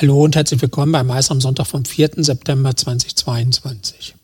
[0.00, 2.12] Hallo und herzlich willkommen beim Mais am Sonntag vom 4.
[2.16, 4.14] September 2022.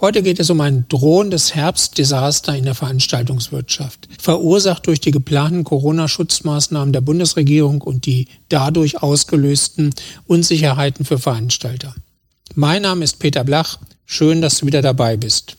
[0.00, 6.92] Heute geht es um ein drohendes Herbstdesaster in der Veranstaltungswirtschaft, verursacht durch die geplanten Corona-Schutzmaßnahmen
[6.92, 9.92] der Bundesregierung und die dadurch ausgelösten
[10.28, 11.96] Unsicherheiten für Veranstalter.
[12.54, 13.80] Mein Name ist Peter Blach.
[14.06, 15.56] Schön, dass du wieder dabei bist.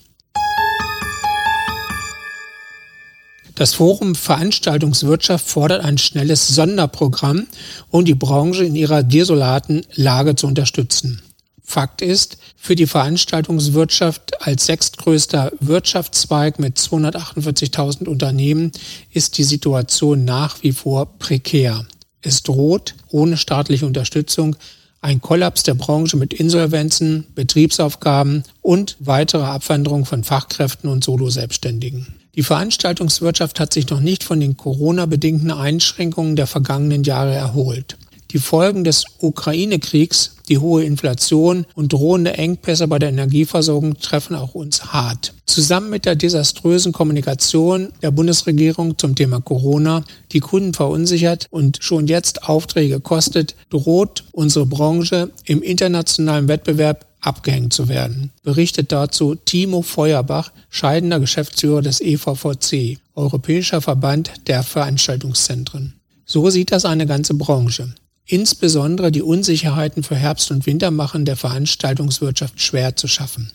[3.59, 7.45] Das Forum Veranstaltungswirtschaft fordert ein schnelles Sonderprogramm,
[7.89, 11.21] um die Branche in ihrer desolaten Lage zu unterstützen.
[11.61, 18.71] Fakt ist, für die Veranstaltungswirtschaft als sechstgrößter Wirtschaftszweig mit 248.000 Unternehmen
[19.11, 21.85] ist die Situation nach wie vor prekär.
[22.21, 24.55] Es droht ohne staatliche Unterstützung
[25.01, 32.07] ein Kollaps der Branche mit Insolvenzen, Betriebsaufgaben und weitere Abwanderung von Fachkräften und Solo-Selbstständigen.
[32.35, 37.97] Die Veranstaltungswirtschaft hat sich noch nicht von den Corona-bedingten Einschränkungen der vergangenen Jahre erholt.
[38.31, 44.53] Die Folgen des Ukraine-Kriegs, die hohe Inflation und drohende Engpässe bei der Energieversorgung treffen auch
[44.53, 45.33] uns hart.
[45.47, 52.05] Zusammen mit der desaströsen Kommunikation der Bundesregierung zum Thema Corona, die Kunden verunsichert und schon
[52.05, 59.81] jetzt Aufträge kostet, droht unsere Branche im internationalen Wettbewerb abgehängt zu werden, berichtet dazu Timo
[59.81, 65.95] Feuerbach, scheidender Geschäftsführer des EVVC, Europäischer Verband der Veranstaltungszentren.
[66.25, 67.95] So sieht das eine ganze Branche.
[68.31, 73.51] Insbesondere die Unsicherheiten für Herbst und Winter machen der Veranstaltungswirtschaft schwer zu schaffen.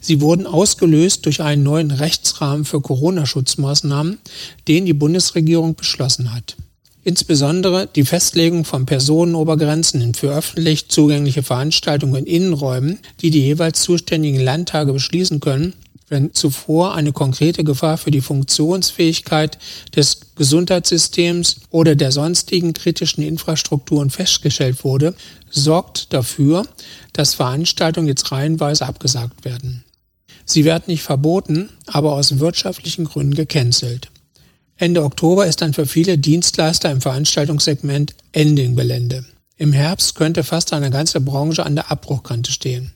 [0.00, 4.18] Sie wurden ausgelöst durch einen neuen Rechtsrahmen für Corona-Schutzmaßnahmen,
[4.68, 6.56] den die Bundesregierung beschlossen hat.
[7.02, 14.40] Insbesondere die Festlegung von Personenobergrenzen für öffentlich zugängliche Veranstaltungen in Innenräumen, die die jeweils zuständigen
[14.40, 15.74] Landtage beschließen können,
[16.10, 19.58] wenn zuvor eine konkrete Gefahr für die Funktionsfähigkeit
[19.94, 25.14] des Gesundheitssystems oder der sonstigen kritischen Infrastrukturen festgestellt wurde,
[25.48, 26.66] sorgt dafür,
[27.12, 29.84] dass Veranstaltungen jetzt reihenweise abgesagt werden.
[30.44, 34.10] Sie werden nicht verboten, aber aus wirtschaftlichen Gründen gecancelt.
[34.76, 39.24] Ende Oktober ist dann für viele Dienstleister im Veranstaltungssegment Ending-Gelände.
[39.58, 42.92] Im Herbst könnte fast eine ganze Branche an der Abbruchkante stehen.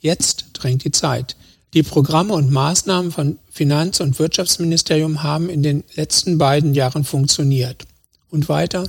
[0.00, 1.36] Jetzt drängt die Zeit.
[1.74, 7.86] Die Programme und Maßnahmen von Finanz- und Wirtschaftsministerium haben in den letzten beiden Jahren funktioniert.
[8.30, 8.84] Und weiter?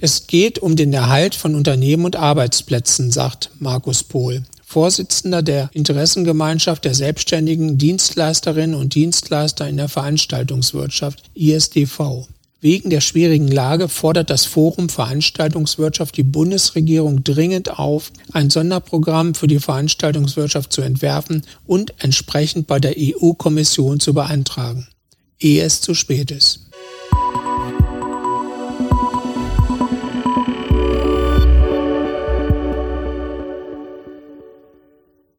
[0.00, 4.42] Es geht um den Erhalt von Unternehmen und Arbeitsplätzen, sagt Markus Pohl.
[4.62, 12.26] Vorsitzender der Interessengemeinschaft der selbstständigen Dienstleisterinnen und Dienstleister in der Veranstaltungswirtschaft ISDV.
[12.66, 19.46] Wegen der schwierigen Lage fordert das Forum Veranstaltungswirtschaft die Bundesregierung dringend auf, ein Sonderprogramm für
[19.46, 24.88] die Veranstaltungswirtschaft zu entwerfen und entsprechend bei der EU-Kommission zu beantragen,
[25.38, 26.65] ehe es zu spät ist.